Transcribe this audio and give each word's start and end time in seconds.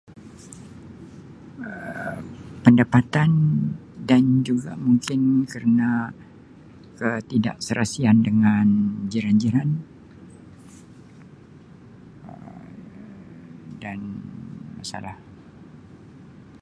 Um 1.69 2.17
Pendapatan 2.65 3.29
dan 4.09 4.25
juga 4.47 4.71
mungkin 4.85 5.21
kerna 5.51 5.91
ketidakserasian 6.99 8.17
dengan 8.27 8.65
jiran-jiran 9.11 9.69
Um 12.33 12.71
dan 13.83 13.99
pesara. 14.81 15.13